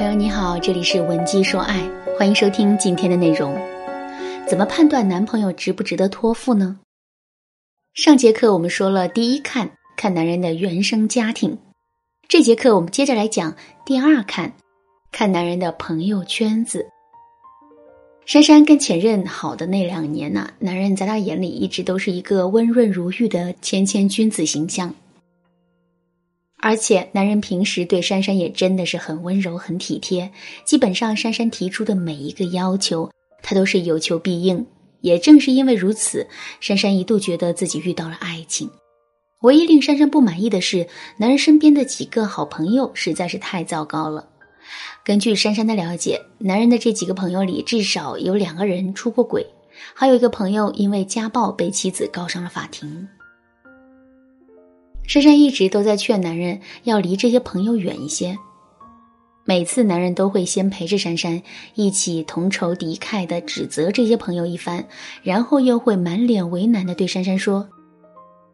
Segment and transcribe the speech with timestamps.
[0.00, 1.86] 朋友你好，这里是文姬说爱，
[2.18, 3.54] 欢迎收听今天的内容。
[4.48, 6.80] 怎么判断男朋友值不值得托付呢？
[7.92, 11.58] 上节课我们说了第一看，看男人的原生家庭。
[12.26, 14.54] 这节课我们接着来讲第二看，
[15.12, 16.86] 看男人的朋友圈子。
[18.24, 24.94] 珊珊跟前任好的那两年呢，男人在她眼里一直都是一个温润如玉的谦谦君子形象。
[26.62, 30.30] 而且，男人平时对珊珊也真的是很温柔、很体贴。
[30.64, 33.10] 基本上，珊珊提出的每一个要求，
[33.42, 34.64] 他都是有求必应。
[35.00, 36.26] 也正是因为如此，
[36.60, 38.70] 珊珊一度觉得自己遇到了爱情。
[39.40, 44.28] 唯一令珊珊不满意的是，男人身边的几个好朋友实在是太糟糕了。
[45.02, 49.46] 根据珊珊的了解，男人的这几个朋友里，至少有两个人出过轨，
[49.94, 53.08] 还有一个朋友因为家暴被妻子告上了法庭。
[55.10, 58.38] 珊珊一直都在劝男人要离这些朋友远一些。
[59.44, 61.42] 每次男人都会先陪着珊珊
[61.74, 64.84] 一起同仇敌忾的指责这些朋友一番，
[65.24, 67.68] 然后又会满脸为难的对珊珊说：“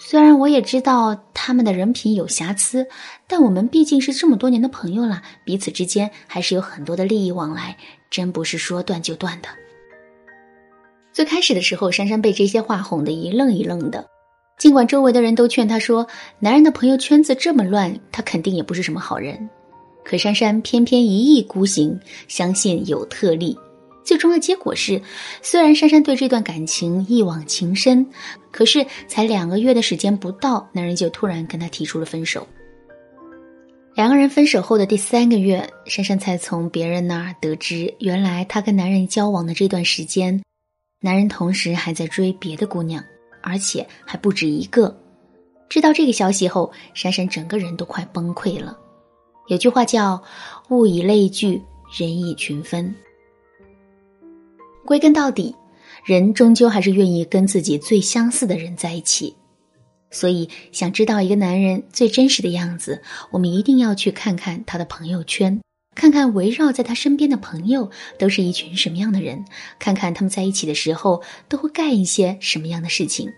[0.00, 2.86] 虽然我也知道他们的人品有瑕疵，
[3.26, 7.76] 但我们毕竟是这么多年的朋友了，彼此之间还是有很多的利益往来，
[8.08, 9.48] 真不是说断就断的。”
[11.12, 14.08] 最开始的时候，珊珊被这些话哄得一愣一愣的。
[14.58, 16.06] 尽管周围的人都劝她说
[16.40, 19.48] ：“男人的朋友圈子这么乱，他肯定也不是什么好人。”
[20.04, 23.56] 可珊珊偏偏一意孤行，相信有特例。
[24.02, 25.00] 最终的结果是，
[25.42, 28.06] 虽然珊珊对这段感情一往情深，
[28.50, 32.46] 可是才两个月的时间不到，男人就突然跟她提出了分手。
[33.94, 40.42] 两个人分手后的第三个月，珊珊才从别人那儿得知，原来她跟男人交往的这段时间，
[41.02, 43.04] 男人同时还在追别的姑娘。
[43.48, 44.94] 而且还不止一个。
[45.68, 48.78] 知道这个消息后，珊珊整个人都快崩溃了。
[49.48, 50.22] 有句话叫
[50.68, 51.62] “物以类聚，
[51.98, 52.94] 人以群分”。
[54.84, 55.54] 归根到底，
[56.04, 59.34] 人终究还是愿意跟自己最相似的人在一起。
[60.10, 65.60] 所以，想知道一个男人最真实的样子，我们一定要去看看他的朋友圈。
[65.94, 69.44] 看看围绕在他身边的朋友都是一群什么样的人，
[69.78, 73.30] 看看他们在一起的时候都会干一些什么样的事情。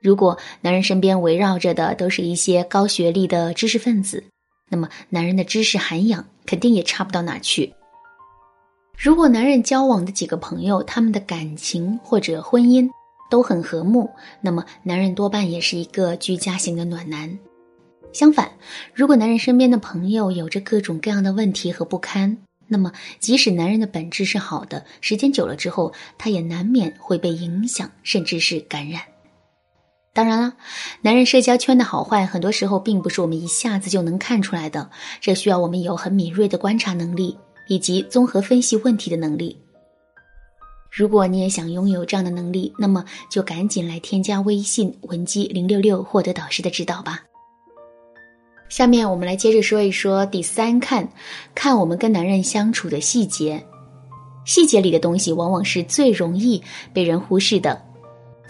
[0.00, 4.24] 如果男人身边围绕着的都是一些高学历的知识分子，
[4.70, 7.74] 那么男人的知识涵养肯定也差不到哪去。
[8.96, 12.88] 如果男人交往的几个朋友，他们的感情或者婚姻
[13.30, 14.08] 都很和睦，
[14.40, 17.38] 那么男人多半也是一个居家型的暖男。
[18.12, 18.50] 相反，
[18.94, 29.02] 如果男人身边的朋友有着各种各样的问题和不堪，那么即使男人的本质是好的，时间久了之后，他也难免会被影响，甚至是感染。
[30.12, 30.54] 当然了，
[31.02, 34.90] 男人社交圈的好坏，很多时候并不是我们一下子就能看出来的，
[35.20, 37.38] 这需要我们有很敏锐的观察能力，
[37.68, 39.56] 以及综合分析问题的能力。
[40.90, 47.22] 如果你也想拥有这样的能力，那么就赶紧来添加微信文姬零六六，获得导师的指导吧。
[48.68, 51.08] 下面我们来接着说一说第三看，
[51.54, 53.64] 看我们跟男人相处的细节。
[54.44, 56.60] 细节里的东西往往是最容易
[56.92, 57.80] 被人忽视的，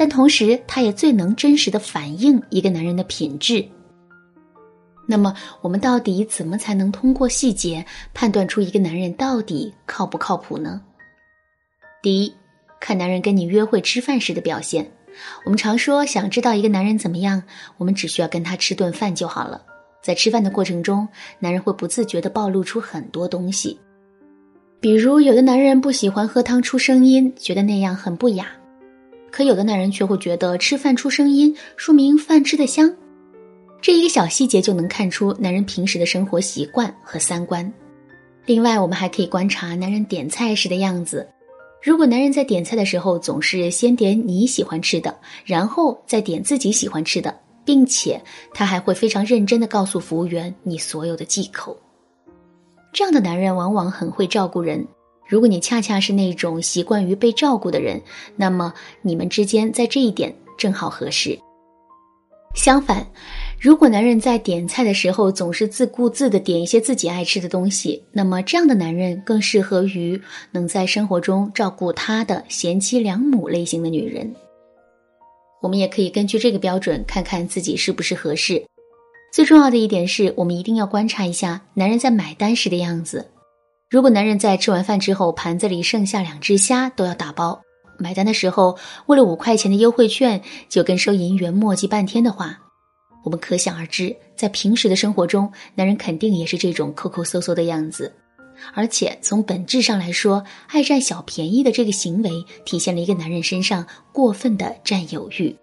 [0.01, 3.63] 但同时它也最能真实的反映一个男人的品质。
[5.07, 7.85] 那么，我们到底怎么才能通过细节
[8.15, 10.81] 判断出一个男人到底靠不靠谱呢？
[12.03, 12.33] 第一，
[12.81, 14.91] 看男人跟你约会吃饭时的表现。
[15.45, 17.43] 我们常说，想知道一个男人怎么样，
[17.77, 19.61] 我们只需要跟他吃顿饭就好了。
[20.03, 21.07] 在吃饭的过程中，
[21.41, 23.79] 男人会不自觉地暴露出很多东西，
[24.81, 28.47] 比如有的男人不喜欢喝汤出声音，觉得那样很不雅；
[29.31, 32.93] 可有的男人却会觉得吃饭出声音说明饭吃得香。
[33.81, 37.73] 这一个小细节就能看出男人平时的生活习惯和三观。
[38.45, 41.29] 另外，我们还可以观察男人点菜时的样子。
[41.83, 47.35] 如果男人在点菜的时候总是先点你喜欢吃的，然后再点自己喜欢吃的。
[47.63, 48.21] 并且
[48.53, 51.79] 他还会非常认真的告诉服务员你所有的忌口。
[52.93, 54.85] 这样的男人往往很会照顾人。
[55.31, 58.03] 如果你恰恰是那种习惯于被照顾的人，
[58.35, 61.39] 那么你们之间在这一点正好合适。
[62.57, 63.07] 相反，
[63.61, 74.35] 如果男人在点菜的时候总是自顾自的点一些自己爱吃的东西，那么这样的男人更适合于能在生活中照顾他的贤妻良母类型的女人。
[75.63, 78.61] 我们也可以根据这个标准看看自己是不是合适。
[79.33, 83.31] 最重要的一点是我们一定要观察一下男人在买单时的样子。
[83.91, 87.61] 如果男人在吃完饭之后盘子里剩下两只虾都要打包，
[87.99, 92.57] 买单的时候为了五块钱的优惠券就跟收银员磨叽半天的话，
[93.25, 98.15] 我们可想而知，在平时的生活中，男人肯定也是这种抠抠搜搜的样子。
[98.75, 102.31] 而且从本质上来说，爱占小便宜的这个行为，
[102.65, 105.57] 体现了一个男人身上过分的占有欲。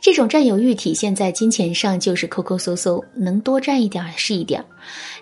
[0.00, 4.64] 这种占有欲体现在金钱上，就是抠抠搜搜，能多占一点是一点，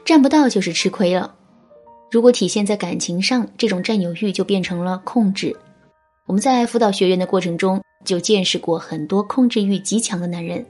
[0.05, 1.37] 占不到就是吃亏了。
[2.11, 5.57] 如果体现在感情上，这种占有欲就变成了控制。
[6.27, 10.65] 我们在辅导学员的过程中，就见识过很多控制欲极强的男人。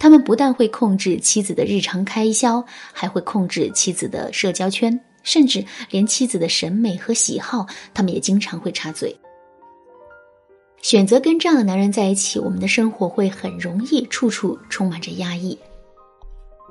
[0.00, 9.16] 他们不但会控制妻子的日常开销，还会控制妻子的社交圈，甚至连妻子的审美和喜好，他们也经常会插嘴。
[10.82, 15.56] 选择跟这样的男人在一起，我们的生活会很容易处处充满着压抑。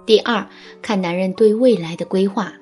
[0.05, 0.45] 第二，
[0.81, 2.53] 看男人对未来的规划。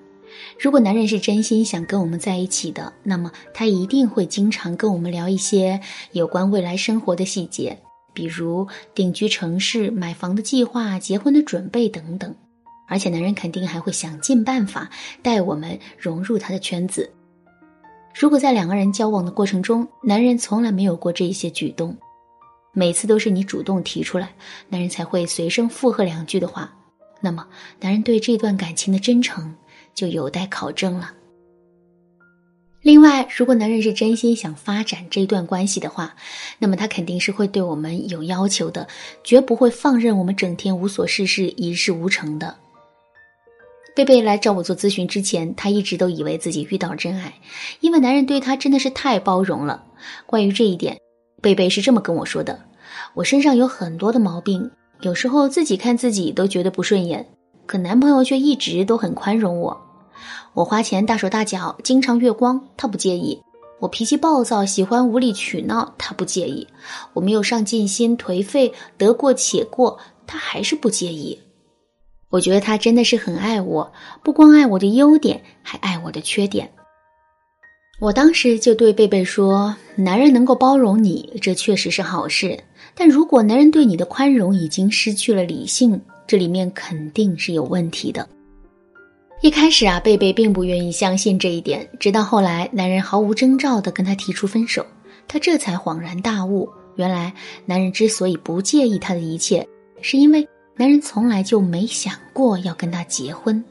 [0.60, 5.80] 如果男人是真心想跟我们在一起的，那么他一定会经常跟我们聊一些
[6.12, 7.78] 有关未来生活的细节。
[8.13, 12.36] 比如定居城市、买房的计划、结婚的准备等等，
[12.86, 14.89] 而且男人肯定还会想尽办法
[15.22, 17.10] 带我们融入他的圈子。
[18.13, 21.95] 如果在两个人交往的过程中，男人从来没有过这些举动，
[22.74, 24.30] 每次都是你主动提出来，
[24.68, 26.69] 男人才会随声附和两句的话，
[27.22, 27.48] 那么
[27.80, 29.56] 男人对这段感情的真诚
[29.94, 31.12] 就有待考证了。
[32.82, 36.16] 另外，如果男人是真心想发展这段关系的话，
[36.58, 38.88] 那么他肯定是会对我们有要求的，
[39.24, 42.56] 绝不会放任我们整天无所事事、一事无成的。
[43.94, 47.34] 贝贝来找我做咨询之前，他一直都以为自己遇到真爱，
[47.82, 49.84] 因为男人对他真的是太包容了。
[50.26, 50.98] 关于这一点，
[51.40, 52.60] 贝贝是这么跟我说的
[53.14, 54.72] ：“我身上有很多的毛病，
[55.02, 57.28] 有时候自己看自己都觉得不顺眼，
[57.66, 59.81] 可男朋友却一直都很宽容我。”
[60.54, 63.42] 我花钱大手大脚，经常月光，他不介意；
[63.80, 66.68] 我脾气暴躁，喜欢无理取闹，他不介意；
[67.13, 69.98] 我没有上进心，颓废，得过且过，
[70.28, 71.40] 他还是不介意。
[72.30, 73.92] 我觉得他真的是很爱我，
[74.24, 76.69] 不光爱我的优点，还爱我的缺点。
[78.02, 82.62] 我当时就对贝贝说：“男人能够包容你，这确实是好事。
[82.96, 88.25] 但如果男人对你的宽容已经失去了理性，这里面肯定是有问题的。”
[89.44, 94.86] 一开始啊，贝贝并不愿意相信这一点，直到后来男人毫无征兆的跟他提出分手，
[95.28, 97.33] 他这才恍然大悟，原来
[97.66, 99.68] 男人之所以不介意他的一切，
[100.01, 100.48] 是因为
[100.78, 103.62] 男人从来就没想过要跟他结婚。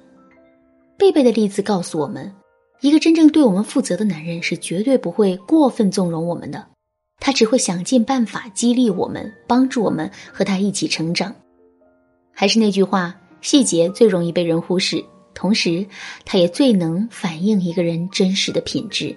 [0.98, 2.30] 贝贝的例子告诉我们，
[2.82, 6.66] 一个真正对我们负责的男人是绝对不会过分纵容我们的，
[7.20, 11.34] 他只会想尽办法激励我们，帮助我们和他一起成长。
[12.32, 15.04] 还是那句话，细节最容易被人忽视。
[15.34, 15.86] 同时，
[16.24, 19.16] 它也最能反映一个人真实的品质。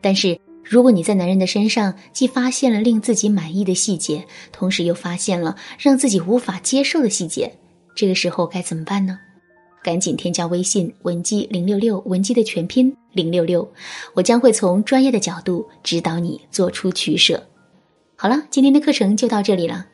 [0.00, 7.50] 但是，如果你在男人的身上既发现了令自己满意的细节，同时又发现了让自己无法接受的细节，
[7.94, 9.18] 这个时候该怎么办呢？
[9.82, 13.66] 赶紧添加微信文姬零六六，文姬的全拼零六六，
[14.12, 17.42] 我将会从专业的角度指导你做出取舍。
[18.14, 19.86] 好了，今天的课程就到这里了。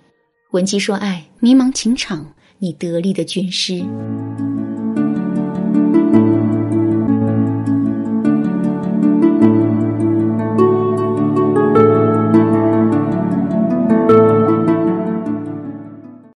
[0.52, 3.84] 文姬说爱，迷茫情场，你得力的军师。